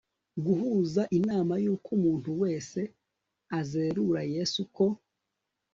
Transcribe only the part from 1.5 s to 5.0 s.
yuko umuntu wese uzerura Yesu ko